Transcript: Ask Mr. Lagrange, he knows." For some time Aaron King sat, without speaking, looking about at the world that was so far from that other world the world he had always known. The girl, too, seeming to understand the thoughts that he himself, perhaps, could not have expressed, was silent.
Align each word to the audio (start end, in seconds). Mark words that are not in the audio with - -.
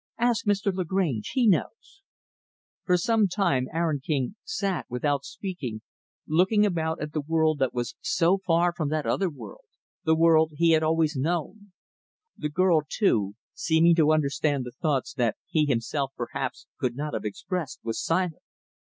Ask 0.17 0.45
Mr. 0.47 0.73
Lagrange, 0.73 1.29
he 1.35 1.45
knows." 1.45 2.01
For 2.85 2.97
some 2.97 3.27
time 3.27 3.67
Aaron 3.71 3.99
King 3.99 4.35
sat, 4.43 4.87
without 4.89 5.23
speaking, 5.25 5.83
looking 6.27 6.65
about 6.65 6.99
at 6.99 7.13
the 7.13 7.21
world 7.21 7.59
that 7.59 7.71
was 7.75 7.93
so 8.01 8.39
far 8.39 8.73
from 8.73 8.89
that 8.89 9.05
other 9.05 9.29
world 9.29 9.61
the 10.03 10.15
world 10.15 10.53
he 10.55 10.71
had 10.71 10.81
always 10.81 11.15
known. 11.15 11.71
The 12.35 12.49
girl, 12.49 12.81
too, 12.89 13.35
seeming 13.53 13.93
to 13.97 14.11
understand 14.11 14.65
the 14.65 14.71
thoughts 14.71 15.13
that 15.13 15.35
he 15.47 15.67
himself, 15.67 16.13
perhaps, 16.17 16.65
could 16.79 16.95
not 16.95 17.13
have 17.13 17.23
expressed, 17.23 17.79
was 17.83 18.03
silent. 18.03 18.41